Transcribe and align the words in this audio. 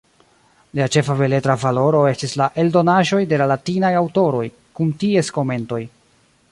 Lia 0.77 0.85
ĉefa 0.95 1.15
beletra 1.19 1.55
valoro 1.65 1.99
estis 2.13 2.33
la 2.43 2.47
eldonaĵoj 2.65 3.21
de 3.35 3.41
la 3.43 3.49
latinaj 3.53 3.93
aŭtoroj 4.01 4.45
kun 4.81 4.95
ties 5.05 5.33
komentoj. 5.39 5.85